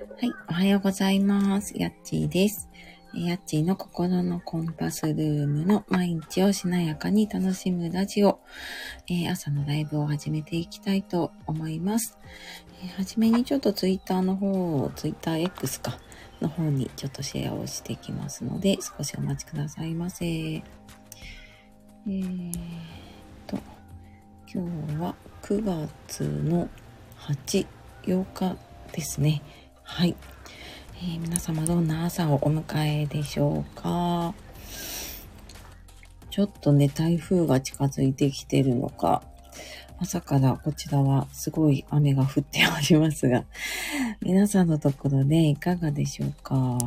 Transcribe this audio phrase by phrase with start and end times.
[0.00, 1.74] はい、おはようございます。
[1.76, 2.70] やっちーです。
[3.12, 8.40] やっちーの心のコンパスルームの毎日をしなやかに楽しむラジオ、
[9.10, 12.16] えー、朝のライブを始めていきたいと思います。
[12.82, 14.50] えー、はじめにちょっとツイッターの方、
[14.84, 15.98] を、ツイッター X か、
[16.40, 20.24] の方にちょっとシェアをしていきますので、少しお待ちくださいませ。
[20.24, 22.52] えー、
[23.46, 23.58] と、
[24.50, 26.70] 今日は9月の
[27.18, 27.66] 8、
[28.04, 28.56] 8日
[28.92, 29.42] ですね。
[29.92, 30.14] はい。
[30.94, 34.32] えー、皆様どんな朝をお迎えでしょうか？
[36.30, 39.22] ちょっとね、台風が近づいてきてるのか、
[39.98, 43.44] 朝からこちらはすごい雨が降っておりますが、
[44.22, 46.78] 皆さんのところね、いかがでしょうか？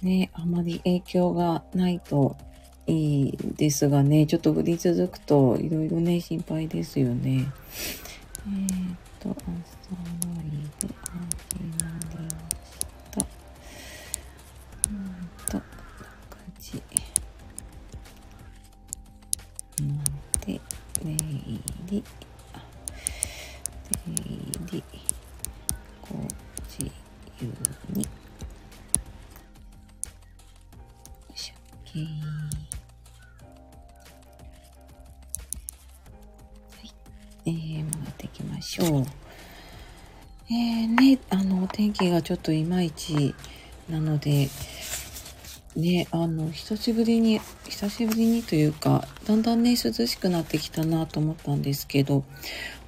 [0.00, 2.36] ね、あまり影響がないと
[2.86, 7.46] いいですがね、ちょっと降り続くといろいろね、心配ですよね。
[8.46, 9.36] えー、っと、
[9.94, 12.74] 朝ライブ始まりまし
[13.12, 13.20] た。
[14.88, 14.98] うん
[15.46, 15.62] と、9
[16.58, 16.82] 時
[19.82, 20.02] ま
[20.44, 20.60] で、
[21.00, 22.02] 出入り、
[23.90, 24.43] 出入
[41.94, 43.34] 気がちょっといまいち
[43.88, 44.50] なので、
[45.76, 52.24] ね、あの、久しぶりに、久しぶりにというか、だんだんね、涼しくなってきたなと思ったんですけど、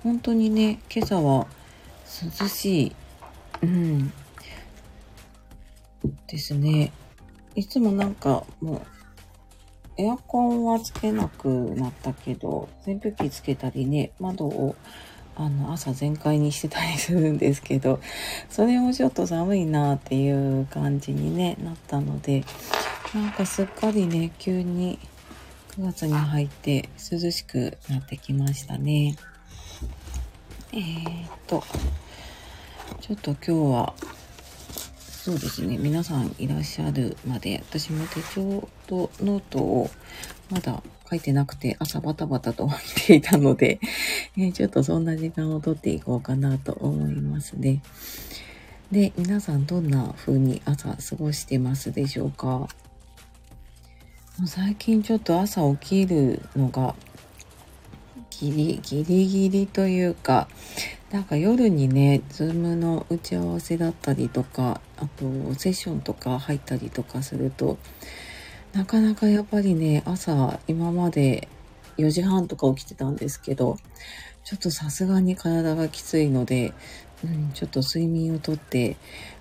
[0.02, 1.46] 本当にね、今朝は
[2.40, 2.96] 涼しい、
[3.62, 4.12] うん、
[6.26, 6.92] ですね。
[7.54, 14.76] いつもなんかもうエアコンはつけなくなったけど、扇風機つけたりね、窓を
[15.36, 18.00] あの朝全開にしてたりするんですけど、
[18.50, 22.44] それもちょっと寒いなっていう感じに、ね、なったので、
[23.14, 24.98] なんかすっかりね、急に
[25.76, 29.16] 9月に入って涼しくなってきましたね。
[30.72, 31.62] えー、っと、
[33.00, 33.94] ちょっと今日は
[35.26, 35.76] そうですね。
[35.76, 39.90] 皆さんいらっしゃるまで、私も手帳とノートを
[40.50, 42.72] まだ書いてなくて、朝バタバタと見
[43.06, 43.80] ていたので、
[44.38, 47.80] え、ちょっとそんな時間をとっていこうかなと思いますね。
[48.92, 52.46] で、皆さんどんな風に朝過ごしてますでしょうか？
[52.46, 52.68] も
[54.44, 56.94] う最近ちょっと朝起きるのが
[58.28, 60.48] ギリギリギリというか、
[61.10, 65.24] なんか夜にね、ズームの打ち合わせだったりとか、あと
[65.54, 67.78] セッションとか入ったりとかすると、
[68.74, 71.48] なかなかやっぱりね、朝今まで
[71.96, 73.78] 4時半とか起きてたんですけど、
[74.46, 76.72] ちょっとさすがに体がきついので、
[77.24, 78.96] うん、ちょっと睡眠をとって、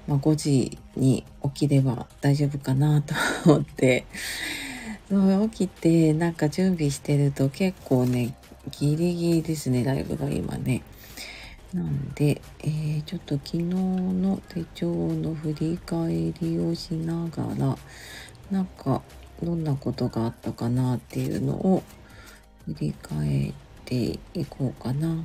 [0.08, 3.14] まあ、5時に起きれば大丈夫かなと
[3.46, 4.08] 思って、
[5.52, 8.36] 起きてなんか準備してると結構ね、
[8.72, 10.82] ギリギリですね、ライブが今ね。
[11.72, 17.78] なんで、えー、ちょっと昨日の手帳の振り返りをしながら、
[18.50, 19.04] なんか
[19.44, 21.84] どんなことがあったかなっていうのを
[22.66, 23.54] 振り返っ
[23.86, 25.24] ていこうかな。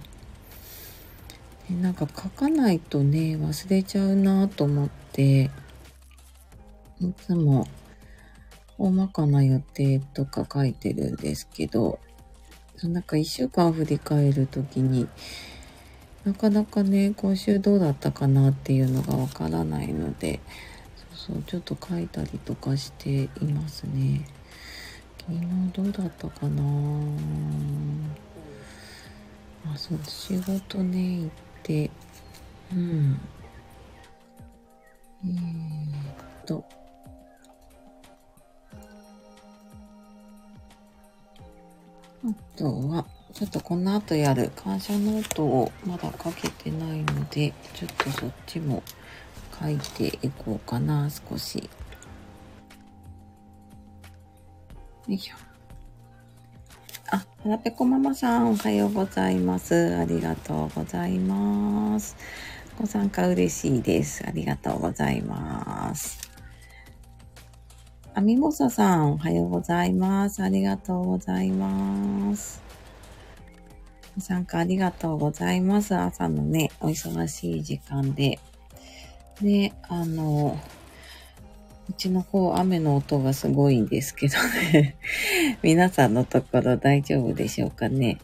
[1.68, 5.50] でなんか書かないとね、忘れちゃうなと思って、
[7.00, 7.66] いつも
[8.78, 11.98] 大まかな予定とか書いてるんですけど、
[12.82, 15.06] なんか一週間振り返るときに、
[16.24, 20.40] なかなかね、今週どうだったかなっていうのがわからないので、
[21.18, 24.26] そうそう、ちょっと書いたりとかしていますね。
[25.18, 25.40] 昨日
[25.72, 26.62] どうだったかな？
[29.66, 31.30] あ、そう、仕事ね、行っ
[31.62, 31.90] て、
[32.72, 33.20] うん。
[35.24, 36.64] えー、っと、
[42.24, 48.82] あとは、ちょっとこの後やる感謝ノートをまだ書けてないので、ちょっとそっちも
[49.60, 51.58] 書いていこうかな、少し。
[51.58, 51.64] よ
[55.14, 55.49] いしょ。
[57.12, 59.96] あ、はらぺこママさん、おはようございます。
[59.96, 62.16] ありがとうございます。
[62.78, 64.24] ご参加嬉しいです。
[64.24, 66.30] ありがとうございます。
[68.14, 70.40] あみごささん、おはようございます。
[70.40, 72.62] ありがとうございます。
[74.14, 75.96] ご参加ありがとうございます。
[75.96, 78.38] 朝のね、お忙しい時間で。
[79.40, 80.60] で、あの、
[81.90, 84.36] うちの方雨の音がすごいんですけど
[84.72, 84.94] ね。
[85.60, 88.18] 皆さんのところ大丈夫でしょうかね。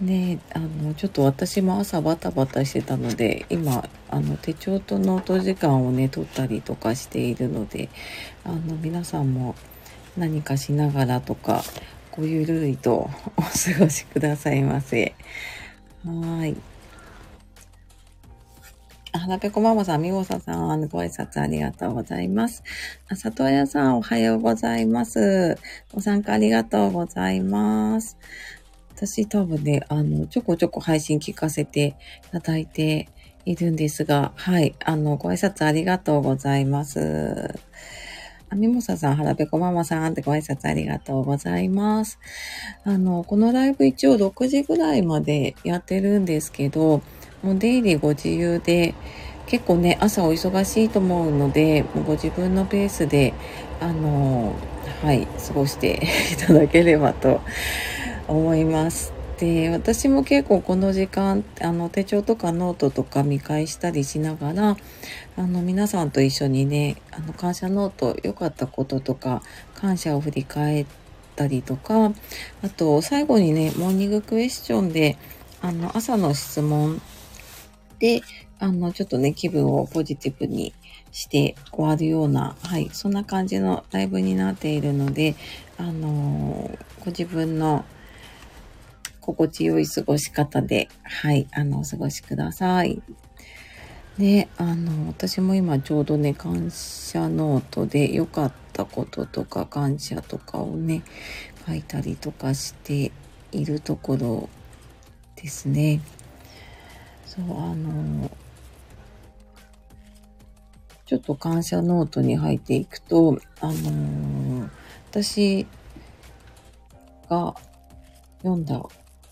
[0.00, 7.88] ねあの、ちょっと私も朝バタバタしてたので、今、あの、手帳とノート時間をね、取ったりとかしているので、
[8.42, 9.54] あの、皆さんも
[10.16, 11.62] 何かしながらとか、
[12.10, 13.48] ごゆるいとお過
[13.78, 15.14] ごしくださいませ。
[16.04, 16.56] はい。
[19.18, 22.62] はらぺこママさん、みごささん、ご挨拶ありがとうございます。
[23.08, 25.58] あ、里親さん、おはようございます。
[25.92, 28.16] ご参加ありがとうございます。
[28.94, 31.96] 私多分ね、あの、ちょこちょこ配信聞かせて
[32.28, 33.08] いただいて
[33.44, 37.58] いるんですが、はい、あの、ご挨拶ありがとうございます。
[38.48, 42.20] あみもささん、はらぺこママさんってご挨拶ありがとうございます。
[42.84, 47.02] あの、このライブ一応6時ぐらいまでやってるんですけど、
[47.42, 48.94] もう出入りご自由で、
[49.46, 53.34] 結構ね、朝お忙しいと思うので、もうご自分のペースで、
[53.80, 54.54] あの、
[55.02, 56.00] はい、過ごして
[56.32, 57.40] いただければと
[58.28, 59.12] 思います。
[59.38, 64.76] で、私も結構この時間、あの、手帳とかノートとか見返したりしながら、
[65.36, 69.42] あの、皆さんと一緒にね、あの、感謝ノート、良かったこととか、
[69.74, 70.86] 感謝を振り返っ
[71.34, 72.12] たりとか、
[72.62, 75.16] あと、最後にね、モーニングクエスチョンで、
[75.62, 77.00] あの、朝の質問
[78.00, 78.22] で、
[78.58, 80.74] あの、ちょっとね、気分をポジティブに
[81.12, 85.36] して終わるような、はい、そんな感じのライブになっているので、
[85.76, 87.84] あのご自分の
[89.20, 93.02] 心地よい過ごし方で、はい、あの、お過ごしください。
[94.18, 101.02] で、あの、私も今ちょうどね、感謝ノートで良かったこととか感謝とかをね、
[101.66, 103.12] 書いたりとかして
[103.52, 104.48] いるところ
[105.36, 106.00] ですね。
[107.30, 108.28] そう、あの、
[111.06, 114.68] ちょっと感謝ノートに入っていくと、あの、
[115.12, 115.64] 私
[117.28, 117.54] が
[118.38, 118.82] 読んだ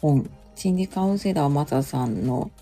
[0.01, 2.53] 本、心理カウンセラーマサさんの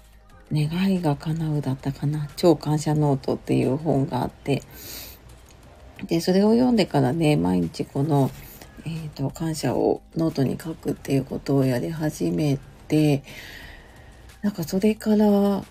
[0.51, 4.63] 願いが叶うだったかな、超感謝ノートっていう本があって、
[6.07, 8.31] で、それを読んでからね、毎日この、
[8.87, 12.59] えっ、ー、と、感謝をノートに書くっていうことをやり始め
[12.89, 13.23] て、
[14.43, 15.65] なんかそれから、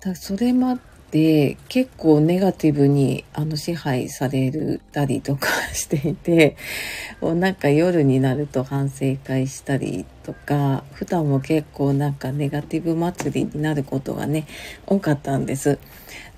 [0.00, 0.78] だそれま
[1.12, 6.56] で結構ネガティブにあの支配されるたりとかしていて、
[7.20, 14.46] なんか夜になると反省会したりとか、普段も結構なんかネガティブ祭りになることがね、
[14.86, 15.78] 多かったんです。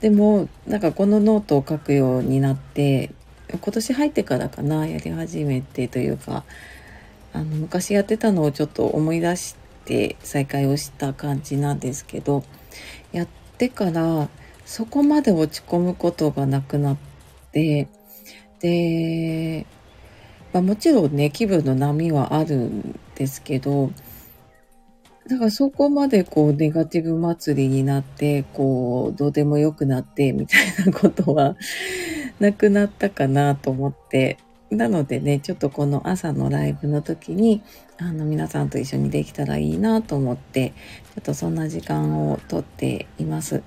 [0.00, 3.10] でも、なんかこのノートを書くようになって、
[3.48, 6.44] 今年入ってからかな、やり始めてというか、
[7.32, 12.44] あの、昔やってたのをちょっと思い出して、て再会をした感じなんですけど
[13.12, 13.28] やっ
[13.58, 14.28] てから
[14.64, 16.96] そこまで落ち込むことがなくなっ
[17.52, 17.88] て
[18.60, 19.66] で、
[20.52, 23.90] まあ、もちろんね気分の波はあるんですけど
[25.28, 31.56] だからそこまでこうネガティブ祭りになって、こうどうでもよくなってみたいなことは
[32.40, 34.36] なくなったかなと思って、
[34.70, 37.62] なのでね、ちょっとこの朝のライブの時に、
[37.98, 43.62] あの、皆さんと一緒にできたらいいなと思って、ちょっとそんな時間をとっています。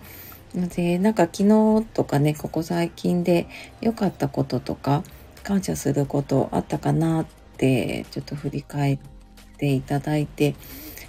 [0.53, 3.47] で、なんか昨日とかね、ここ最近で
[3.79, 5.03] 良かったこととか、
[5.43, 7.25] 感謝することあったかなっ
[7.57, 8.99] て、ちょっと振り返っ
[9.57, 10.55] ていただいて、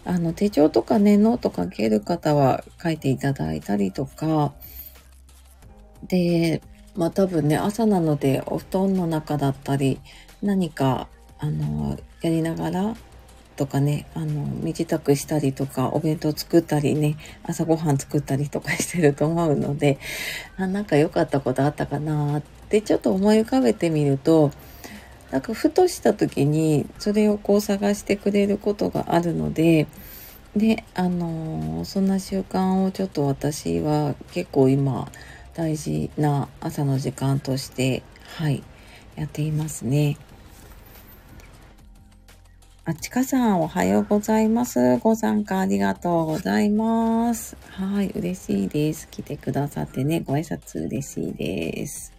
[0.04, 4.52] あの、手帳とかね、ノート書ける方は書いていただいたりとか、
[6.06, 6.62] で、
[6.94, 10.00] まあ多分ね、朝なのでお布団の中だったり、
[10.40, 11.08] 何か、
[11.40, 12.96] あの、やりながら
[13.58, 19.98] とかね、あの、身支度したりとか、お弁当作ったりね、朝ごはん作ったりとかしてると思うので、
[20.56, 24.52] あ、なんか良かったことあったかなってちょっと思い浮かべてみると、
[25.32, 29.88] なんかふとした時にそれをこう探してくれることがあるので、
[30.56, 35.10] で、あのそんな習慣をちょっと私は結構今、
[35.54, 38.04] 大事な朝の時間として、
[38.36, 38.62] はい、
[39.16, 40.16] やっていますね。
[42.88, 44.96] あちかさん、おはようございます。
[44.96, 47.54] ご参加ありがとうございます。
[47.68, 49.10] はい、嬉しいです。
[49.10, 52.14] 来てくださってね、ご挨拶嬉しいです。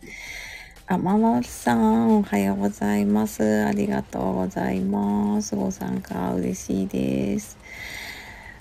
[0.86, 3.64] あ、ままさん、おはようございます。
[3.66, 5.56] ありがとうございます。
[5.56, 7.58] ご参加嬉しいです。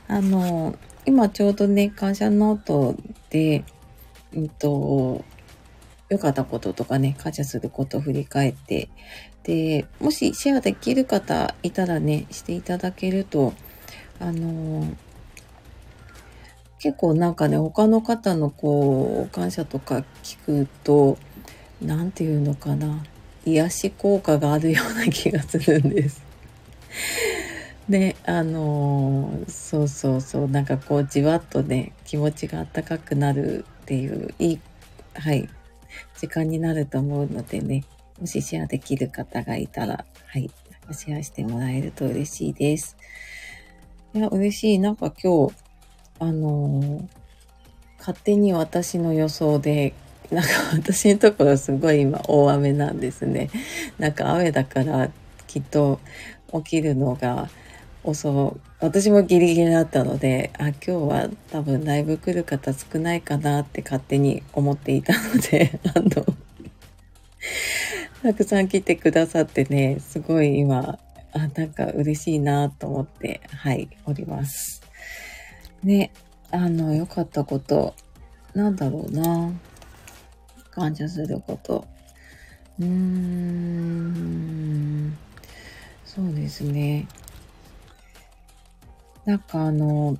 [0.07, 2.97] あの、今ちょうどね、感謝ノート
[3.29, 3.65] で、
[4.35, 5.23] うんと、
[6.09, 8.89] 良かったこととかね、感謝することを振り返って、
[9.45, 13.55] で、もしシェアできる方いたらね、していただけると、
[14.21, 14.85] あの
[16.81, 21.19] 結構なんかね、他の方のこう、感謝とか聞くと、
[21.83, 23.03] なんていうのかな、
[23.45, 26.23] 癒し効果があるような気がするんです。
[27.89, 34.61] ね、あのーそうそうそう、なんかこうじわっとね、気持ちがあったかくなるっていう、いい、
[35.15, 35.49] はい、
[36.21, 37.85] 時間になると思うのでね、
[38.21, 40.51] もしシェアできる方がいたら、はい、
[40.93, 42.97] シェアしてもらえると嬉しいです。
[44.15, 44.79] いや、嬉しい。
[44.79, 45.55] なんか今日、
[46.19, 47.19] あのー
[47.99, 49.93] 勝手に私の予想で、
[50.31, 53.51] なんか私のところすごい今大雨なんですね。
[53.99, 55.11] なんか雨だから
[55.47, 56.01] きっと
[56.53, 57.51] 起きるのが
[58.05, 58.61] 遅い。
[58.81, 66.25] 私もギリギリだったので、あ、今日は多分ライブ来る方少ないかなって勝手に思っていたので、 あの、
[68.23, 70.99] たくさん来てくださってね、すごい今、
[71.33, 74.83] あ、なんか嬉しいなと思って、はい、おります。
[75.85, 76.11] ね、
[76.51, 77.95] あの、良かったこと、
[78.55, 79.53] なんだろうな。
[80.73, 81.87] 感謝すること。
[82.81, 85.17] うーん。
[86.05, 87.07] そうですね。
[89.25, 90.19] なんかあの、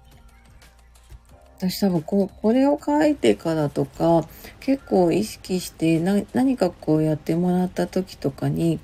[1.59, 4.29] 私多分こう、これを書いてからとか、
[4.61, 8.79] 結構意識して何かこうやってもらった時とかに、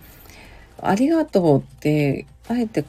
[0.83, 2.85] ありがとうって、あえて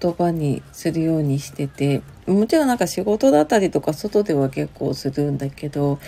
[0.00, 5.98] 言葉にするようにしてて、もちろんなんか仕事だったりとか外では結構するんだけど、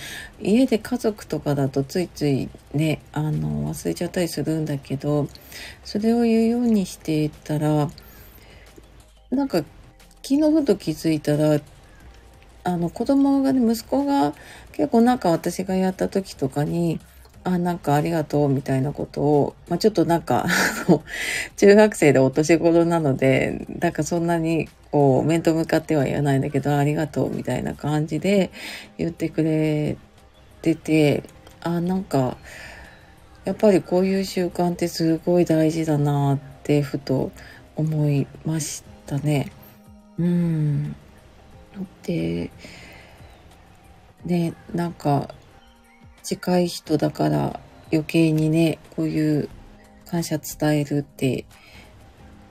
[0.41, 5.29] 家で家族とかだとついついね、あの、忘れちゃったりするんだけど、
[5.85, 7.91] それを言うようにしていたら、
[9.31, 9.59] なんか
[10.23, 11.61] 昨日ふと気づいたら、
[12.67, 14.35] あの子供がね、息子が
[14.73, 16.99] 結構なんか私がやった時とかに、
[17.45, 20.47] あ、なんかありがとうみたいなことを、まあ、ちょっとなんか、
[21.57, 28.51] 中学生でお年頃なので、なんかそんなにこう面と向かっては言わないんだけど、ありがとうみたいな感じで
[28.99, 29.97] 言ってくれ
[30.61, 31.23] てて、
[31.61, 32.37] あ、なんか、
[33.45, 37.31] やっぱりこういう習慣ってすごい大事だなってふと
[37.77, 39.53] 思いましたね。
[40.19, 40.97] うん。
[42.03, 42.51] で、
[44.25, 45.35] ね、なんか
[46.23, 47.61] 近い人だから
[47.93, 49.49] 余計にね、こういう
[50.07, 51.45] 感謝伝えるって、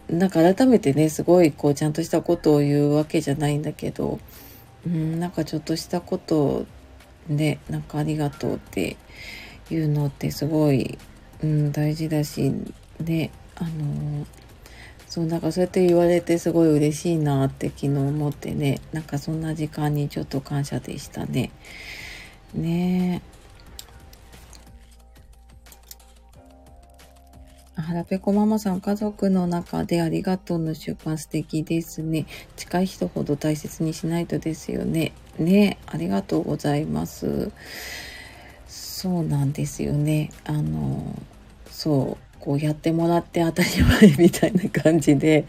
[0.10, 4.20] なんか改めてね、すごいこうちゃんとしたことを言うわけじゃないんだけど、
[4.86, 6.66] うん、なんかちょっとしたこと
[7.30, 8.98] で、なんかありがとうって
[9.72, 10.98] いうのってすごい、
[11.44, 12.54] うん、大事だし、
[13.00, 14.26] ね、あの
[15.16, 21.52] そう、なんかそうやって言われてすごい嬉しいなって昨日思ってね、なんかそんな時間にちょっと感謝でしたね。
[22.54, 23.22] ね
[27.78, 27.82] え。
[27.82, 32.26] はらぺこママさん、家族の中でありがとうの習慣素敵ですね。
[32.58, 35.14] 近い人ほど大切にしないとですよね。
[35.40, 37.54] ねえ、ありがとうございます。
[38.68, 40.32] そうなんですよね。
[40.44, 41.18] あの、
[41.72, 45.46] そう、こうやってもらって当たり前みたいな感じで、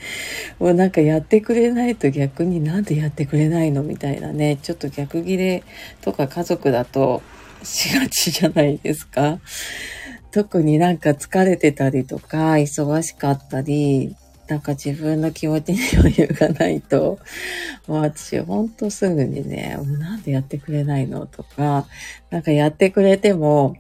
[0.59, 5.63] もうなんかやってくれないと逆になんでやってくれないのみたいなね、ちょっと逆ギレ
[6.01, 7.23] とか家族だと
[7.63, 9.39] しがちじゃないですか。
[10.31, 14.17] 特になんか疲れてたりとか、忙しかったり、
[14.49, 17.19] なんか自分の気持ちに余裕がないと、
[17.87, 21.87] もう私ほんとすぐにね、もうなんでやってくれないのとか、
[22.31, 23.77] なんかやってくれても、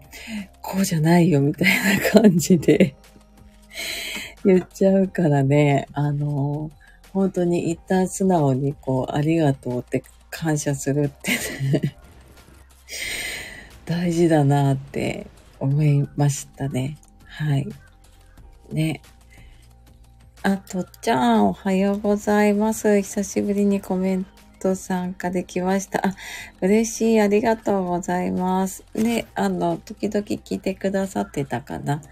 [0.66, 2.96] こうじゃないよみたいな感じで
[4.44, 6.72] 言っちゃうからね、あの、
[7.12, 11.30] 本当に一旦素直にこう、ありがとうって感謝するって
[11.78, 11.96] ね、
[13.86, 15.28] 大事だなって
[15.60, 16.98] 思いましたね。
[17.26, 17.68] はい。
[18.72, 19.02] ね。
[20.42, 23.00] あ、とっちゃん、おはようございます。
[23.02, 24.26] 久しぶりにコメン
[24.58, 26.06] ト参加できました。
[26.06, 26.14] あ、
[26.60, 27.20] 嬉しい。
[27.20, 28.84] ありがとうございます。
[28.94, 32.02] ね、あの、時々聞いてくださってたかな。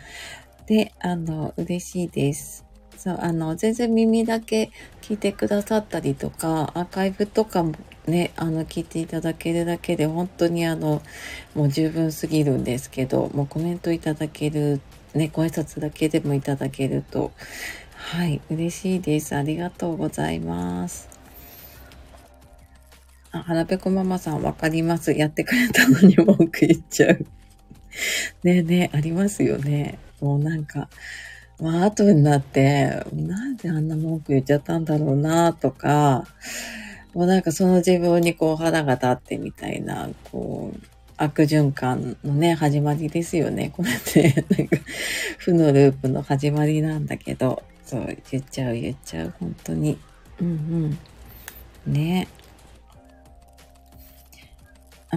[0.66, 2.64] で、あの、嬉しいです。
[2.96, 4.70] そう、あの、全然耳だけ
[5.02, 7.74] 聞いてくださったりとか、アーカイブとかも
[8.06, 11.02] ね、あの、聞いていただけるだけで、本当にあの、
[11.54, 14.80] もう十分すぎるんですけど、もうコメントいただける、
[15.14, 17.32] ね、ご挨拶だけでもいただけると、
[17.94, 19.34] はい、嬉しいです。
[19.34, 21.13] ありがとうございます。
[23.34, 25.12] あ、はらぺこママさんわかります。
[25.12, 27.26] やってくれたのに文句言っちゃう。
[28.44, 29.98] ねえねえ、ありますよね。
[30.20, 30.88] もうなんか、
[31.60, 36.26] まあ後になって、なんであんな文句言っちゃったんだろうなとか、
[37.12, 40.80] もうなんかその自分にこう腹が立ってみたいな、こう、
[41.16, 43.72] 悪循環のね、始まりですよね。
[43.76, 44.76] これって、なんか、
[45.38, 49.98] 負のループの始まりなんだけど、そう、言っちゃう言っちゃう、本当に。
[50.40, 50.98] うん
[51.86, 51.92] うん。
[51.92, 52.43] ねえ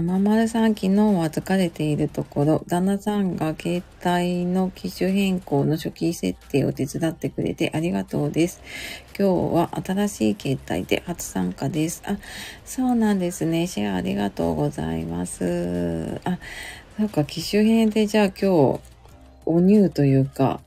[0.01, 8.61] ままるさん、昨日は疲れているところ、旦那さんが携帯の機種変更の初期設定を手伝ってくれてありがとうです。
[9.17, 12.03] 今日は新しい携帯で初参加です。
[12.05, 12.17] あ、
[12.65, 13.67] そうなんですね。
[13.67, 16.19] シェアありがとうございます。
[16.23, 16.39] あ、
[16.97, 18.79] なんか機種変でじゃあ今日、
[19.45, 20.61] おニューというか、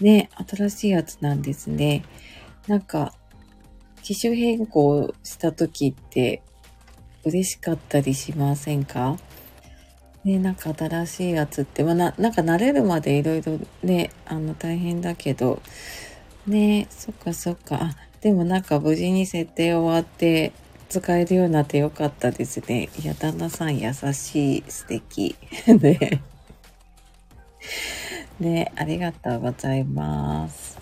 [0.00, 2.04] ね、新しいやつなんですね。
[2.66, 3.14] なんか、
[4.02, 6.42] 機種変更した時って
[7.26, 9.18] 嬉しかったりしませんか？
[10.24, 15.60] ね、なんか新しいやつって、まあ、な、なんか慣れるまでいろいろね、あの大変だけど、
[16.46, 17.78] ね、そっかそっか。
[17.80, 20.52] あ、でもなんか無事に設定終わって
[20.88, 22.88] 使えるようになってよかったですね。
[23.00, 25.36] いや、旦那さん優しい、素敵。
[25.66, 26.22] ね。
[28.38, 30.78] ね、ありがとうございます。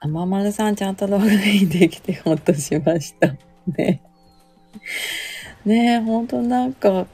[0.00, 3.34] あままるさんちゃんとログインできてほっとしました。
[3.76, 4.02] ね。
[5.64, 7.06] ねえ、ほんとなんか、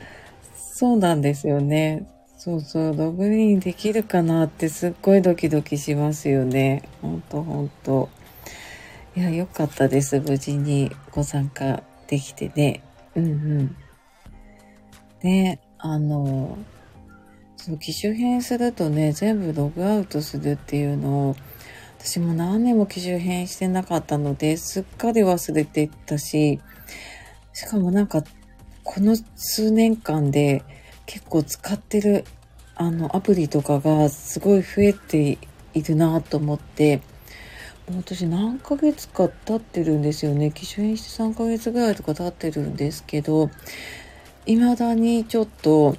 [0.55, 2.07] そうなんですよね。
[2.37, 6.89] そうそう、ログインできるかなってすっごいドキドキしますよね。
[7.03, 8.09] ほんとほんと。
[9.15, 10.21] いや、よかったです。
[10.21, 12.83] 無事にご参加できてね。
[13.15, 13.77] うんうん。
[15.23, 16.57] ね、あの、
[17.57, 21.37] そう、機種変するとね、全部ログアウトするっていうのを、
[21.99, 26.59] 私も何年も機種変してなかったので、すっかり忘れてたし、
[27.53, 28.23] しかもなんか、
[28.85, 30.65] この数年間で
[31.07, 32.25] 結構使ってる
[32.77, 35.39] あのアプリとかがすごい増えて
[35.75, 37.03] いるなと思って、
[37.89, 40.51] もう私何ヶ月か経ってるんですよね。
[40.51, 43.51] 機種変して3ヶ月ぐらいとか経ってるんですけど、
[44.47, 45.97] 未だにちょっと、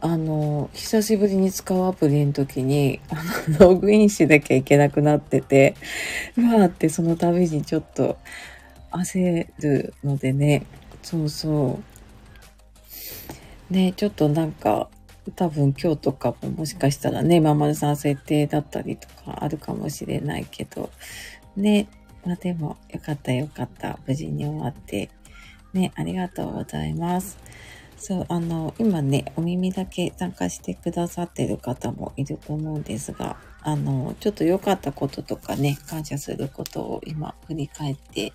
[0.00, 3.16] あの、久しぶりに使うアプリの時に、あ
[3.50, 5.74] の、ログインしなきゃいけなくなってて、
[6.36, 8.18] うわーってその度にちょっと
[8.92, 10.64] 焦るのでね、
[11.02, 11.78] そうそ
[13.70, 13.72] う。
[13.72, 14.88] ね、ちょっとなんか、
[15.36, 20.90] 多分今日とかももしかしたらね、ままるさん設定だったりとかあるかもしれないけど、
[21.56, 21.88] ね、
[22.24, 23.98] まあでもよかったよかった。
[24.06, 25.10] 無事に終わって。
[25.72, 27.38] ね、ありがとうございます。
[27.96, 38.32] そう、あの、今ね、お耳だけ参加してくださってる方もいると思うんですが、あの、ちょっと良かったこととかね、感謝することを今振り返って、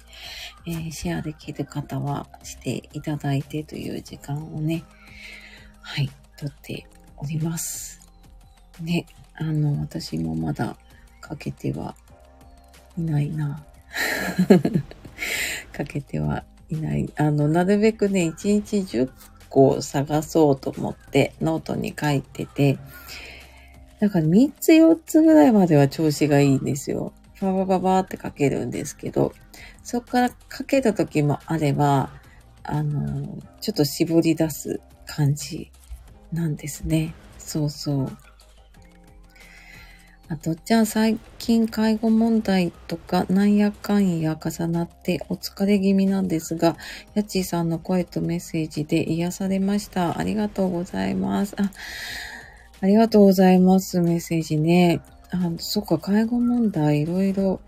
[0.68, 4.84] えー、シェアできる方はしていただいてという時間をね、
[5.82, 8.02] はい、とっております。
[8.82, 10.78] ね、あの、私もまだ
[11.22, 11.96] かけては
[12.98, 13.66] いないな。
[15.72, 17.12] かけてはいない。
[17.16, 19.10] あの、なるべくね、1日10
[19.50, 22.78] 個探そうと思ってノートに書いてて、
[24.06, 27.12] だか3つ4つぐらいまでは調子がいいんですよ。
[27.42, 29.34] ババババって書けるんですけど、
[29.82, 32.12] そこから書けた時もあれば、
[32.62, 35.72] あの、ちょっと絞り出す感じ
[36.32, 37.16] なんですね。
[37.40, 38.18] そうそう。
[40.28, 46.78] あと、じゃあ最近介護問題とかなんやかんや重なってお疲れ気味なんですが、
[47.16, 50.20] やちーさんの声とメッセージで癒されました。
[50.20, 51.56] ありがとうございます。
[51.60, 51.72] あ、
[52.86, 54.00] ありがとうございます。
[54.00, 55.02] メッセージね。
[55.32, 57.60] あ、そっか、介護問題いろいろ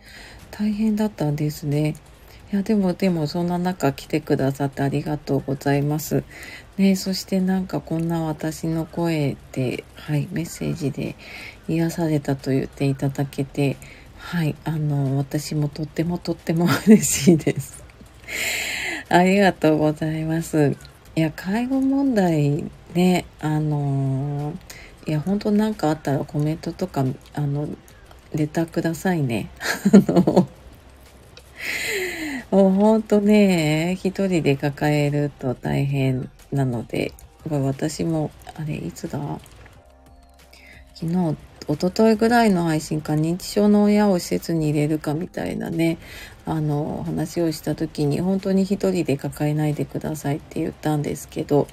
[0.52, 1.96] 大変だったんですね。
[2.54, 6.24] いや、でも、でも、そんな中来てくださってありがとうございます。
[6.78, 11.16] ね、そしてなんかこんな私の声で、はい、メッセージで
[11.68, 13.78] 癒されたと言っていただけて、
[14.18, 17.84] はい、あの、私もとってもとっても嬉しいです。
[19.10, 20.78] ありがとうございます。
[21.16, 24.67] いや、介護問題ね、あのー
[25.08, 27.70] いや、本当なんかあったらコメントとか、あの、
[28.34, 29.50] レターくださいね。
[29.94, 30.48] あの、
[32.52, 37.14] もうほんとね、一人で抱えると大変なので、
[37.50, 39.18] 私も、あれ、いつだ？
[40.94, 41.38] 昨日、
[41.70, 46.00] おとといぐらいの配信か認知症の親を施設に入れるかみたいなね、
[46.46, 51.68] あの、話をした時に本当に一人で抱えないでくださいって言ったんですけど、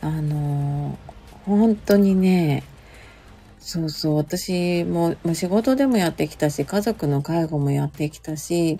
[0.00, 0.96] あの、
[1.44, 2.62] 本当にね、
[3.58, 8.78] そうそう、私も、ま仕事でもやってきたし、家族の介護もやってきたし、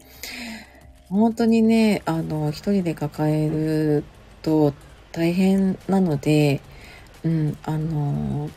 [1.09, 4.05] 本当にね、あの、一人で抱える
[4.43, 4.75] と
[5.13, 6.61] 大変なので、
[7.25, 8.51] うん、あの、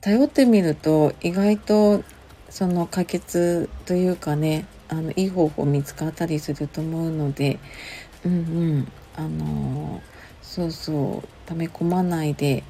[0.00, 2.02] 頼ってみると意外と
[2.50, 7.58] その解決というかね、あの、いい方法見つかったりすると思うので、
[8.24, 8.36] うんう
[8.78, 10.02] ん、あの、
[10.42, 12.64] そうそう、溜め込まないで、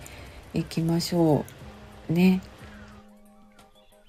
[0.55, 1.45] 行きましょ
[2.09, 2.13] う。
[2.13, 2.41] ね。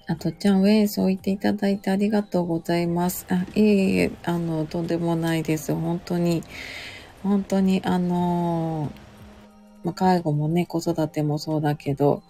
[0.06, 3.26] あとちゃん、ウェイそう言っていただいてありがとうございます。
[3.28, 5.74] あ、いえいえ、あの、とんでもないです。
[5.74, 6.42] 本当に、
[7.22, 8.92] 本当にあの
[9.86, 12.24] まあ、介護もね、子育てもそうだけど、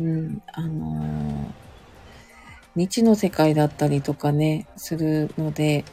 [0.00, 1.52] うん、あの
[2.74, 5.84] 未知の世界だったりとかね、するので、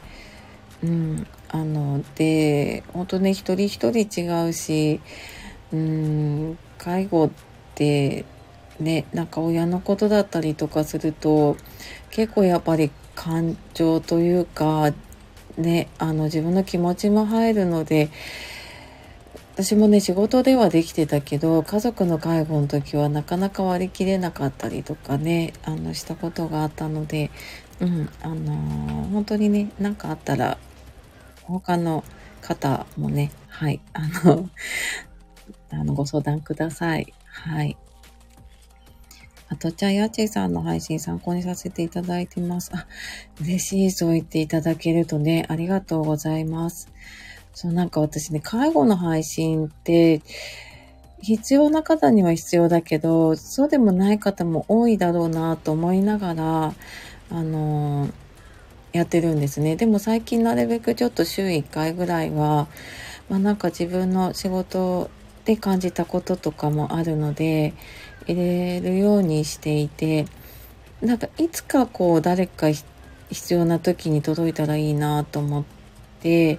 [0.82, 5.00] うん、あの、で、本当ね、一人一人違うし、
[5.72, 7.30] うん、介護っ
[7.76, 8.24] て、
[8.80, 11.56] ね、なんか親のことだったりとかすると、
[12.10, 14.92] 結構やっぱり感情というか、
[15.56, 18.10] ね、あの自分の気持ちも入るので、
[19.54, 27.30] 私もね、仕事ではできてたけど、家族の介護の時はなかなか割り切れなかったりとかね、あの、したことがあったので、
[27.80, 30.58] うん、あのー、本当にね、何かあったら、
[31.44, 32.04] 他の
[32.42, 34.50] 方もね、はい、あの、
[35.72, 37.14] あの、ご相談ください。
[37.44, 37.76] はい。
[39.48, 42.72] あと、ちゃんやちーさんの配信参考にさせていただいてます。
[42.74, 42.86] あ、
[43.40, 46.90] 嬉しい、そう言っていただけるとね、ありがとうございます。
[47.54, 50.22] そう、なんか私ね、介護の配信って、
[51.22, 56.74] 必要な方には必要だけど、そうでもない方も多いだろうなと思いながら、
[57.30, 58.12] あのー、
[58.92, 59.76] やってるんですね。
[59.76, 62.68] でも最近なるべくちょっと週1回ぐらいは、
[63.28, 65.10] まあなんか自分の仕事
[65.46, 67.72] で感じたこととかもあるので、
[68.26, 70.26] 入れるようにしていて、
[71.00, 72.68] なんかいつかこう誰か
[73.30, 75.64] 必要な時に届いたらいいなと思っ
[76.20, 76.58] て、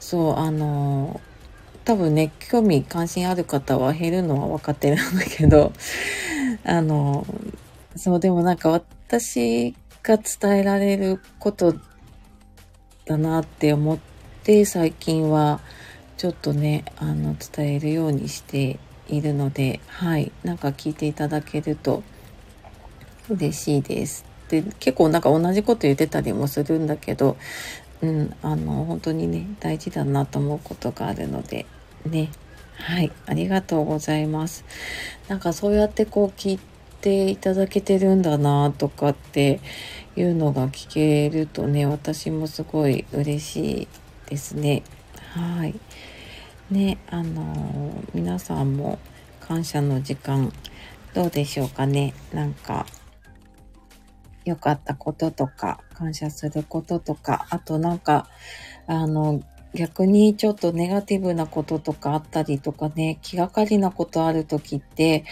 [0.00, 1.20] そう、あの、
[1.84, 5.72] 多分ね、興味関心ある方は減るのは分かってるんだけど、
[6.64, 7.26] あの、
[7.96, 11.74] そう、でもなんか私が伝えられること
[13.04, 13.98] だなって思っ
[14.42, 15.60] て、最近は
[16.20, 18.78] ちょっとね、あの、伝えるようにして
[19.08, 22.02] いるので、はい、なんか聞いていただけると
[23.30, 24.26] 嬉しいです。
[24.50, 27.38] で、結構なんか同じこと言ってたりもするんだけど、
[28.02, 31.64] うん、あの、本当にね、大事だなと思うことがあるので、
[32.04, 32.28] ね。
[32.74, 34.66] はい、ありがとうございます。
[35.26, 36.60] なんかそうやってこう聞い
[37.00, 39.60] ていただけてるんだなとかって
[40.16, 43.88] いうのが聞けるとね、私もすごい嬉しい
[44.28, 44.82] ですね。
[45.32, 45.74] はい。
[46.70, 48.98] ね、あの皆さんも
[49.40, 50.52] 感謝の時間
[51.14, 52.14] どうでしょうかね？
[52.32, 52.86] なんか
[54.44, 58.28] 良かったこととか、感謝することとか、あとなんか、
[58.86, 59.42] あの、
[59.74, 65.24] 逆にちょっとネガティブなこととかあったりとかね、気がかりなことある時って、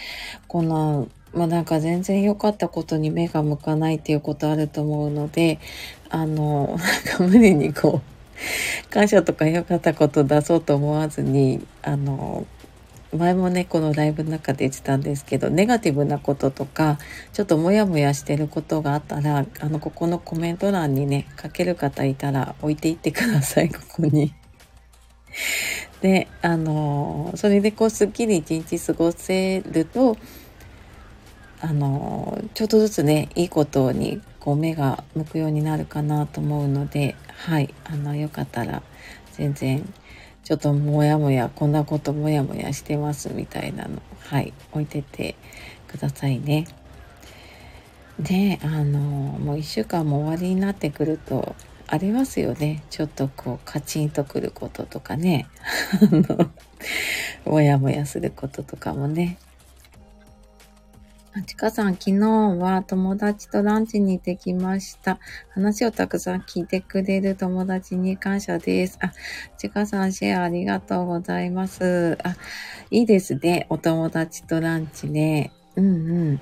[0.47, 5.59] この、まあ、なんか全然良かったことに目が向かないっていうことあると思うので、
[6.09, 8.18] あの、 なんか無理にこう、
[8.89, 12.45] 感謝とか良かったこと出そうと思わずに、あの、
[13.15, 16.99] 前もね、このライブの中で言ってたんですけど、ネガティブなこととか、
[17.33, 24.33] ちょっとモヤモヤしてることがあったら、あの、ここのコメント欄にね、書ける方いたら置いていってください、 ここに。
[26.01, 30.15] で、あの、それでこう、すっきり一日過ごせると、
[31.61, 38.83] あの、ちょっとずつね、いいことに、こう、目が向くようになるかなと思うので、はい、あの、よかったら、
[39.31, 39.93] 全然、
[40.43, 45.35] ちょっともやもや、こんなこともやもやしてますみたいなの、はい、置いてて
[45.87, 46.67] くださいね。
[48.19, 51.55] で、あの、もう一週間も終わりになってくると、
[51.87, 52.83] ありますよね。
[52.89, 55.47] ちょっとこう、カチンとくることとかね。
[56.01, 56.51] あの、
[57.45, 59.37] もやもやすることとかもね。
[61.45, 65.19] ちかさん、昨日は友達とランチに行ってきました。
[65.51, 68.97] 話をたくさん聞いてくれる友達に感謝です。
[68.99, 69.13] あ、
[69.57, 72.17] ちかさん、シェアありがとうございます。
[72.23, 72.35] あ、
[72.89, 73.67] いいですね。
[73.69, 75.51] お友達とランチね。
[75.75, 75.89] うんう
[76.33, 76.39] ん。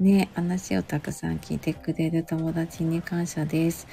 [0.00, 3.86] ね、話をたくさん聞いてくれる友達に感謝です。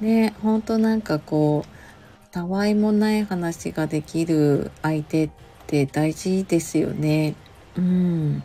[0.00, 5.30] ね、ほんとなんかこう、たわいもない話ができる相手っ
[5.66, 7.34] て大事ですよね。
[7.76, 8.42] うん。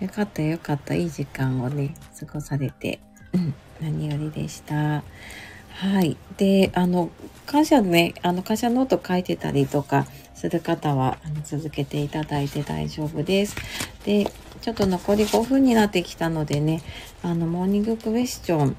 [0.00, 0.94] よかったよかった。
[0.94, 3.00] いい時間をね、過ごされて、
[3.32, 5.02] うん、何よりでした。
[5.70, 6.16] はい。
[6.36, 7.10] で、あの、
[7.46, 13.56] 感謝ね、あの、感謝ノート書いてたりとかする方は、あの続けていただいて大丈夫です。
[14.04, 14.30] で、
[14.60, 16.82] ちょっと残り5分になってきたのでね、
[17.22, 18.76] あの、モーニングクエスチョン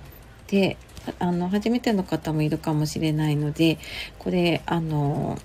[0.47, 0.77] で、
[1.19, 3.80] あの、初めての方もいるかもしれないので、
[4.19, 5.39] これ、あの、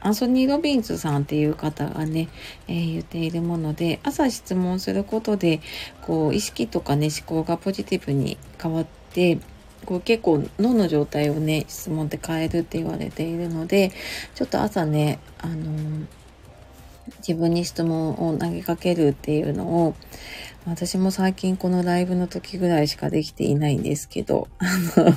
[0.00, 2.28] アンソニー・ロビンズさんっていう方がね、
[2.68, 5.60] えー、言っているもので、朝質問することで、
[6.02, 9.38] こう、意識とかね、思考がポジティブに変わって、
[9.84, 13.92] こう結構脳の状態をね、質問で変えるって言われているので、
[14.34, 16.06] ちょっと朝ね、あのー、
[17.18, 19.94] 自分に質問を投げかけるっていうのを、
[20.66, 24.64] 私も最近このライブの時ぐらいしかできていないんですけど、あ
[25.00, 25.14] の、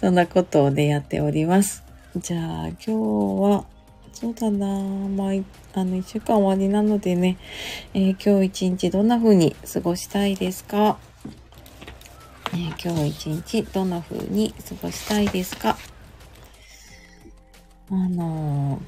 [0.00, 1.84] そんなことをね、やっております。
[2.18, 3.64] じゃあ今日は、
[4.12, 7.38] そうだなまあ、あの、一週間終わりなのでね、
[7.94, 10.98] えー、今日一日どんな風に過ごしたいですか？
[12.52, 15.78] えー、今日一日どんな風に過ごしたいですか？
[17.90, 18.78] あの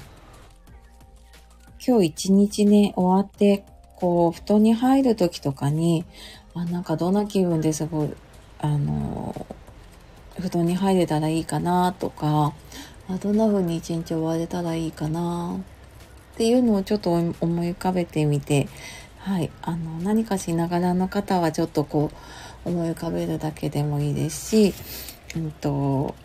[1.79, 6.05] ー、今日一日ね、終わって、こう、布団に入る時とかに、
[6.53, 8.13] あ、なんかどんな気分ですごい、
[8.59, 12.53] あのー、布団に入れたらいいかなとか、
[13.07, 15.59] あどんな風に一日終われたらいいかな。
[16.35, 17.23] っていうのをちょっと思
[17.63, 18.67] い浮かべてみて、
[19.19, 22.11] はい、あの、何かしながらの方はちょっとこ
[22.65, 24.73] う、思い浮かべるだけでもいいですし、
[25.35, 26.15] うんと、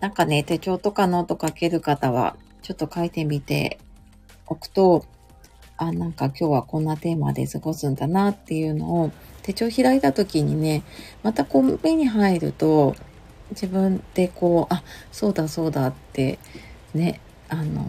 [0.00, 3.78] なんかね、手帳とかノート書ける方は、ちょっと書いてみて
[4.46, 5.04] おくと、
[5.76, 10.82] あ、なんか今日はこんなテーマで過ごすんだなっていうのを、手帳開いた時にね、
[11.22, 12.96] またこう目に入ると、
[13.54, 16.38] 自分でこう、あ、そうだそうだって、
[16.94, 17.84] ね、あの、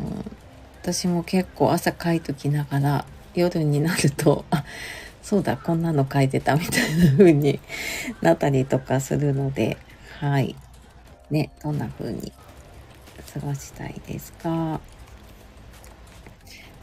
[0.82, 4.64] 私も結構朝書いときながら、夜になると、 あ、
[5.22, 7.60] そうだ、こんなの書いてたみたいな風に
[8.22, 9.78] なったりとかするので、
[10.20, 10.56] はい。
[11.32, 12.32] ね、どんな風に
[13.34, 14.80] 過ごしたいですか？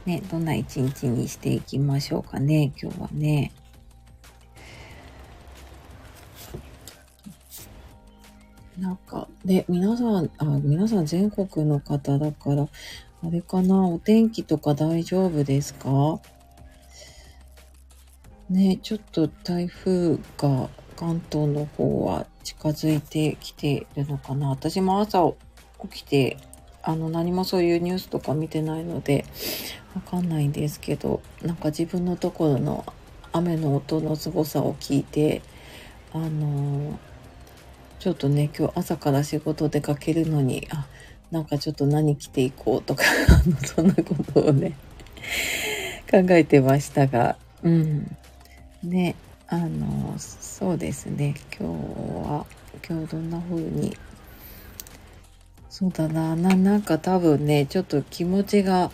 [0.04, 3.52] ね、どんな一日にしていきましょうかね、今日はね。
[8.78, 12.68] なんか、で、皆さん、あ、皆さん全国の方だから、
[13.24, 16.20] あれかな、お天気とか大丈夫ですか？
[18.48, 24.48] ね、ちょっと台風が関東の方は近づいてきてるのかな。
[24.50, 25.34] 私も朝
[25.88, 26.38] 起きて、
[26.82, 29.24] あの、何もそういうニュースとか見てないので、
[29.94, 32.84] わかんないんですけど、なんか自分のところの
[33.32, 35.42] 雨の音の凄さを聞いて、
[36.12, 36.98] あの
[38.02, 40.88] ちょっとね、今日朝から仕事出かけるのに、あ、
[41.30, 43.04] なんかちょっと何着ていこうとか
[43.64, 44.02] そんなこ
[44.34, 44.76] とをね
[46.10, 48.16] 考えてましたが、うん。
[48.82, 49.14] ね、
[49.46, 52.46] あの、そうですね、今日は、
[52.84, 53.96] 今日どんな風に、
[55.70, 58.90] そうだな、な、なんか多分ね、ちょっと気持ちが、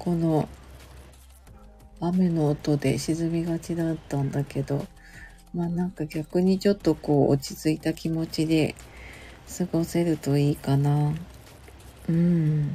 [0.00, 0.48] この、
[2.00, 4.84] 雨の音で沈みがちだったんだけど、
[5.54, 8.74] まあなんか逆にちょっとこう落ち着いた気持ちで
[9.58, 11.14] 過ごせるといいかな。
[12.08, 12.74] うん。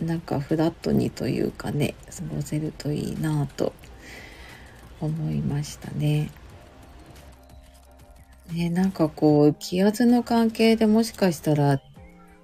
[0.00, 3.72] なんかフラットにというかね、過ごせるといいなと
[5.00, 6.30] 思いましたね。
[8.52, 11.80] ね、なんかこう、気圧の関係でもしかしたら、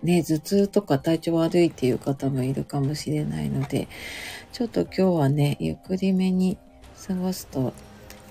[0.02, 3.88] ね、頭痛とか体調悪いっていう方もいるかもしれないので、
[4.52, 6.56] ちょっと今日はね、ゆっくりめに
[7.06, 7.74] 過ごすと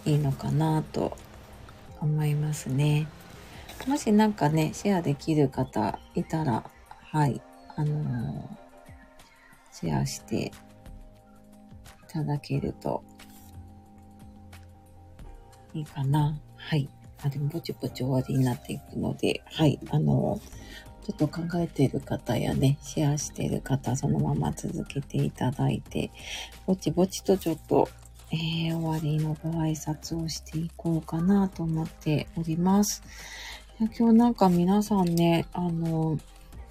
[0.09, 1.15] いいのかなと
[2.01, 3.07] 思いますね。
[3.87, 6.63] もしなんかね、シェアできる方いたら、
[7.11, 7.39] はい、
[7.75, 10.51] あのー、シェアしてい
[12.07, 13.03] ただけると
[15.75, 16.39] いいかな。
[16.57, 16.89] はい。
[17.23, 26.09] あ、でもぼちぼち終わりになっていくので、はい、あのー、ちょっと考えている方やね、シェアしている方、そのまま続けていただいて、
[26.65, 27.87] ぼちぼちとちょっと
[28.31, 33.01] えー、終わりのご挨拶をしていこうかなと思っております。
[33.97, 36.19] 今日なんか皆さんね、あの、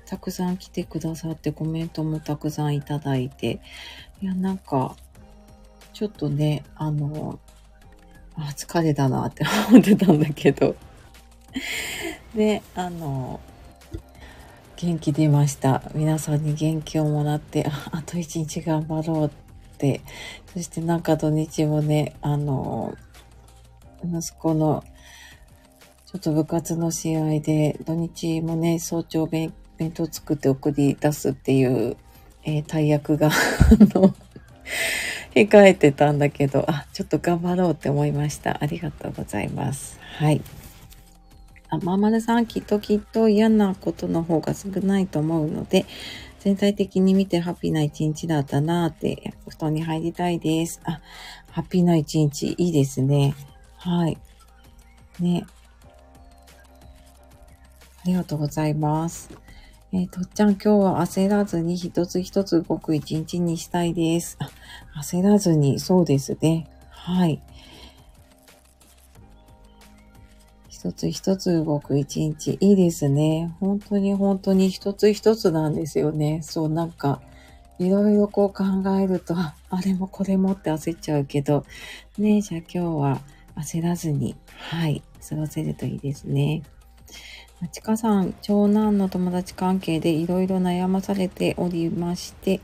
[0.07, 3.61] たくさん来てくださってコメントもたくさんいただいて、
[4.23, 4.94] いや、なんか、
[5.92, 7.38] ちょっとね、あの、
[8.37, 10.77] あ、疲れたなって思ってたんだけど。
[12.35, 13.40] で、あの、
[14.77, 15.83] 元気出ました。
[15.94, 19.31] 皆さんに元気をもらって、あと一日頑張ろうっ
[19.79, 20.03] て、
[20.53, 22.95] そしてなんか土日もね、あの、
[24.05, 24.85] 息子の
[26.11, 29.53] ちょっと部活の試合で、土日もね、早朝弁
[29.93, 31.99] 当作って送り出すっていう、
[32.45, 33.31] えー、大役が、 あ
[33.99, 34.14] の、
[35.35, 38.57] 控えてたんだけど、あ、ちょっと頑張ろうって思いました。
[38.59, 40.01] ありがとうございます。
[40.19, 40.41] はい。
[41.69, 45.85] あ、ままるさん、きっときっと嫌なことの方が少ないと思うので、
[46.49, 50.81] 全体的に見てハッピーな一日だったなーって、布団に入りたいです。
[50.85, 51.03] あ、
[51.51, 53.35] ハッピーな一日、いいですね。
[53.77, 54.17] はい。
[55.21, 55.45] ね。
[58.03, 59.29] ありがとうございます。
[59.93, 64.39] えー、とっちゃん、今日は焦らずに一つ一つ動く一日にしたいです。
[64.41, 64.49] あ、
[65.03, 66.67] 焦らずに、そうですね。
[66.89, 67.43] はい。
[70.79, 72.57] 一つ一つ動く一日。
[72.61, 73.53] いいですね。
[73.59, 76.38] 本当に本当に一つ一つなんですよね。
[76.45, 77.21] そう、なんか、
[77.81, 78.64] いろいろこう考
[78.97, 81.64] えると、 あれもこれもって焦っちゃうけど、
[82.17, 83.21] ねじゃあ今日は
[83.57, 86.62] 焦らずに、はい、過ごせるといいですね。
[87.73, 92.61] ちかさん、長男の友達関係でいろいろ悩まされておりまして、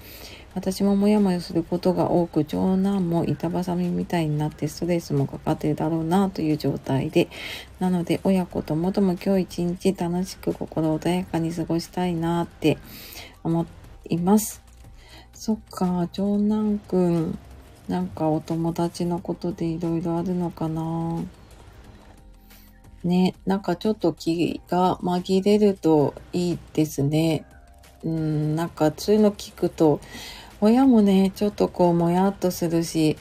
[0.54, 7.28] 私もモヤモヤすることが多く、長男も板挟みみたいになってストレスもかかってるだろうなという状態で、
[7.80, 12.78] なので親子ともとも今日一日楽しく心穏やかに過ごしたいなって
[13.42, 13.66] 思
[14.08, 14.62] います。
[15.32, 17.38] そっか、長男くん、
[17.88, 21.20] なんかお友達のことでいろいろあるのかな
[23.02, 27.44] ね、なんかちょっと気が紛れるといいですね。
[28.02, 30.00] うん、なんかそういうの聞くと、
[30.64, 33.18] 親もね、ちょっとこうもやっとするし、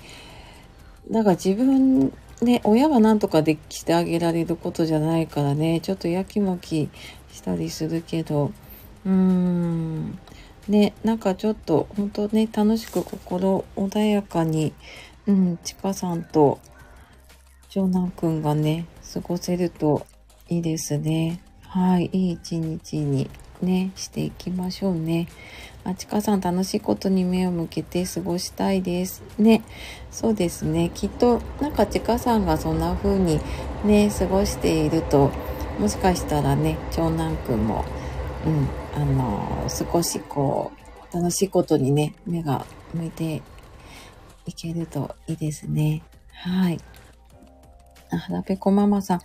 [1.10, 6.89] なんか自分ね、親が何とかでしてあげられることじゃないからね、ちょっとやきもき
[7.32, 8.51] したりするけど、
[9.06, 10.17] うーん、
[10.69, 14.73] ね、なんかちょっと本当ね、楽しく心穏やかに、
[15.27, 16.60] うん、ちかさんと
[17.69, 20.06] 長男くんがね、過ごせると
[20.47, 21.41] いいですね。
[21.62, 23.29] はい、いい一日に
[23.62, 25.27] ね、していきましょうね。
[25.86, 29.22] あちかさん楽しいことに目を向けて過ごしたいです。
[29.38, 29.63] ね。
[30.12, 30.91] そうですね。
[30.93, 33.41] きっと、なんかちかさんがそんな風に
[33.84, 35.32] ね、過ごしていると、
[35.80, 37.84] もしかしたらね、長男くんも、
[38.46, 40.72] うん、あのー、少しこ
[41.12, 43.41] う、楽しいことにね、目が向いて
[44.46, 46.02] いけるといいですね。
[46.32, 46.80] はい。
[48.10, 49.22] あ、はらぺこママさん。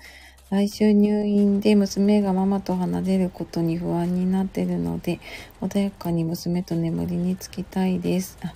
[0.50, 5.20] 来週入院で娘がママと離れることに不安になってるので、
[5.60, 8.38] 穏やかに娘と眠りにつきたいです。
[8.42, 8.54] あ、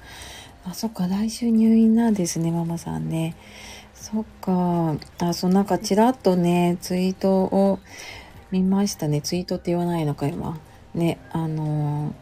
[0.64, 3.36] あそっか、来週入院なんですね、ママさんね。
[3.92, 4.96] そっか。
[5.18, 7.78] あ、そう、なんかちらっとね、ツイートを
[8.50, 9.20] 見ましたね。
[9.20, 10.58] ツイートって言わないのか、今。
[10.94, 12.12] ね、あのー、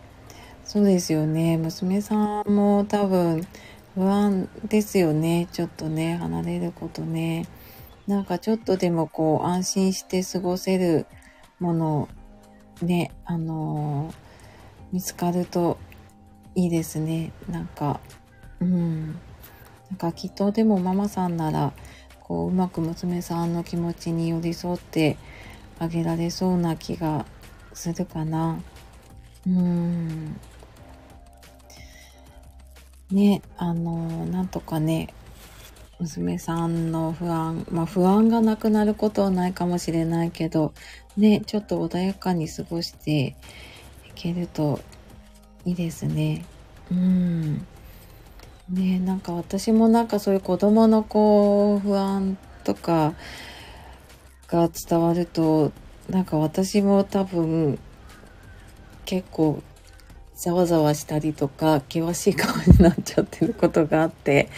[0.65, 1.59] そうですよね。
[1.59, 3.47] 娘さんも多分
[3.95, 5.47] 不安ですよね。
[5.53, 7.47] ちょっとね、離れることね。
[8.11, 11.07] なんかちょっとでもこう安心して過ごせる
[11.61, 12.09] もの
[12.83, 14.15] ね、あのー、
[14.91, 15.79] 見つかると
[16.57, 17.31] いいですね。
[17.49, 18.01] なんか、
[18.59, 19.13] うん。
[19.13, 19.13] な
[19.95, 21.73] んかきっとでもママさんなら、
[22.19, 25.17] こううまく娘さんの気持ちに寄り添って
[25.79, 27.27] あげられそうな気が
[27.75, 28.61] するかな。
[29.47, 30.37] うん。
[33.13, 35.15] ね、あのー、なんとかね、
[36.01, 40.73] 娘さんの不安、まあ不安がなくなることはないかもしれないけど、
[41.17, 43.37] ね、ちょっと穏やかに過ごして
[44.09, 44.81] いけると
[45.67, 46.45] いいですね。
[46.91, 47.67] うん。
[48.71, 53.15] ね、なんか私もなんかそういう子供のこう不安とか
[54.49, 55.73] が伝わると、
[56.09, 57.79] なんか私も多分
[59.05, 59.63] 結構
[60.41, 64.49] ざわざわしたりとか、険しい顔になっちゃってることがあって、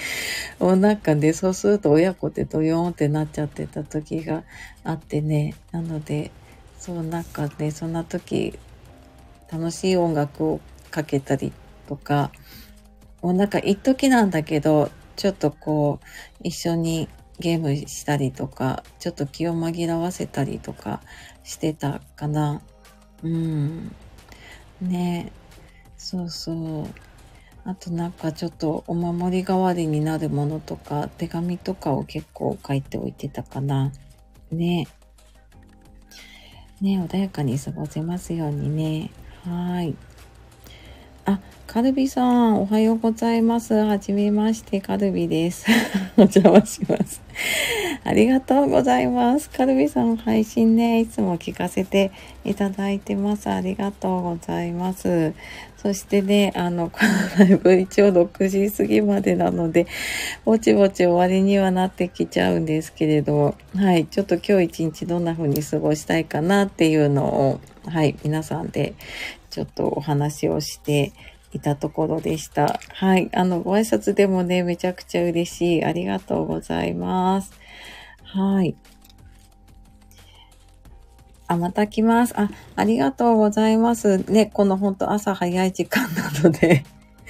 [0.61, 4.45] もうなんかね、そうすると親子ってドヨーンってなっちゃってた時が
[4.85, 6.31] あってね、なので、
[6.79, 8.57] そうなんかね、そんな時、
[9.51, 10.61] 楽しい音楽を
[10.93, 11.53] かけたり
[11.89, 12.31] とか、
[13.21, 16.07] もうなんか一時なんだけど、ちょっとこう、
[16.45, 17.09] 一緒に
[17.41, 21.01] ゲームしたりとか、ちょっと気を紛らわせたりとか
[21.43, 22.63] してたかな。
[23.25, 23.93] うん。
[24.81, 25.33] ね
[26.03, 26.87] そうそう。
[27.65, 33.93] あとなんかちょっとお守り代わりになるものとか、手紙とかを結構書いておいてたかな。
[34.51, 34.89] ね。
[36.81, 39.13] ね、穏やかに過ごせますようにね。
[39.45, 39.95] はい。
[41.25, 41.39] あ、
[41.69, 43.75] カルビさん、おはようございます。
[43.75, 45.67] はじめまして、カルビです。
[46.19, 47.23] お邪魔します。
[48.03, 49.49] ありがとうございます。
[49.49, 52.11] カルビさん、配信ね、いつも聞かせて
[52.45, 53.49] いただいてます。
[53.49, 55.33] ありがとうございます。
[55.83, 57.01] そしてね、あの、こ
[57.39, 59.89] のライブ一応6時過ぎまでなので、
[60.45, 68.95] ぼちぼち終わりにはなってきちゃうんですけれど、はい、ちょっと今日一日どんな風に過ごしたいかなっていうのを、はい、皆さんで
[69.51, 71.13] ちょっとお話をして
[71.53, 72.79] いたところでした。
[72.95, 73.29] はい。
[73.33, 75.85] あの、ご挨拶でもね、めちゃくちゃ嬉しい。
[75.85, 77.53] ありがとうございます。
[78.23, 78.77] はい。
[81.53, 82.35] あ、また来ます。
[82.37, 84.19] あ、ありがとうございます。
[84.31, 86.85] ね、このほんと朝早い時間なので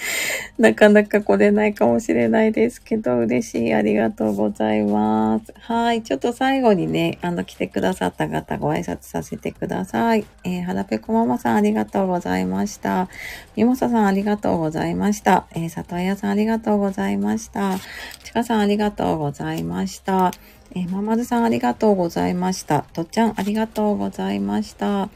[0.59, 3.75] なかなか来れないかもしれないですけど、嬉しい。
[3.75, 5.53] ありがとうございます。
[5.59, 6.03] はい。
[6.03, 10.25] ちょっと最後にね、あの、来てくださった方ご挨拶させてください。
[10.45, 13.09] えー、はらぺこママさんありがとうございました。
[13.57, 15.47] みもささんありがとうございました。
[15.55, 17.79] えー、里親さんありがとうございました。
[18.23, 20.33] ちかさんありがとうございました。
[20.75, 22.83] えー、ままるさんありがとうございました。
[22.93, 25.11] とっちゃんありがとうございました。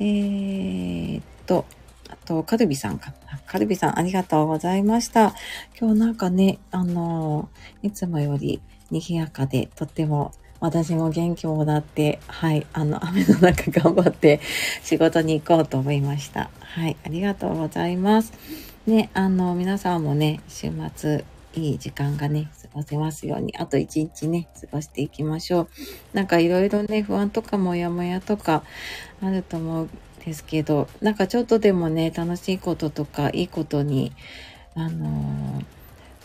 [0.00, 1.66] えー、っと、
[2.08, 3.12] あと、カルビさんか。
[3.46, 5.34] カルビさん、ありがとうございました。
[5.78, 7.48] 今日なんかね、あの
[7.82, 8.60] いつもより
[8.90, 14.40] 賑やかで、とっても私も元気をもらって、はい、あの、雨の中頑張って
[14.82, 16.50] 仕事に行こうと思いました。
[16.60, 18.32] はい、ありがとうございます。
[18.86, 25.68] ね、あの、皆さんもね、週末、いい時間がね、過ごせますように、あと一日ね、過ごしていきましょう。
[26.14, 28.64] なんかいろいろね、不安とかもやもやとか
[29.22, 29.90] あると思うん
[30.24, 34.12] ですけど、なんかちょっとでもね、楽しいこととか、いいことに、
[34.74, 35.64] あのー、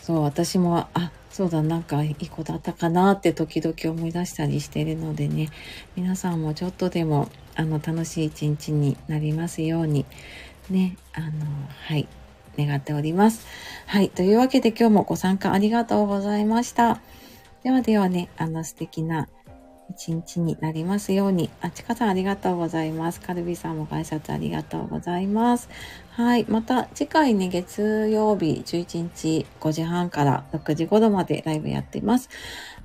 [0.00, 5.50] そう、私も、あ、そうだ、なんかいいことあったかなって時々思い出したりしてるのでね、
[5.96, 10.06] 皆さんもちょっとでも、あの、楽しい一日になりますように、
[10.70, 11.28] ね、あの、
[11.86, 12.08] はい、
[12.58, 13.46] 願っております。
[13.86, 14.10] はい。
[14.10, 17.00] というわけで今日もご参加ありがとうございました。
[17.62, 19.28] ではではね、あの素敵な
[19.90, 21.50] 一日になりますように。
[21.60, 23.20] あちかさんありがとうございます。
[23.20, 25.68] カルビさんもご挨拶ありがとうございます。
[26.10, 26.44] はい。
[26.48, 32.28] また次回ね、月曜日11日5時半から6時頃までライブやっています。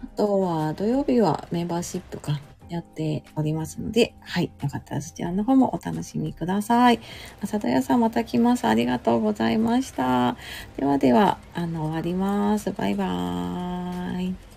[0.03, 2.39] あとは土曜日はメンバーシップか
[2.73, 4.51] やっておりますので、はい。
[4.61, 6.99] よかったらそちらの方もお楽しみください。
[7.41, 8.65] 朝戸屋さんまた来ます。
[8.65, 10.35] ありがとうございました。
[10.77, 12.71] ではでは、あの、終わります。
[12.71, 14.52] バイバーイ。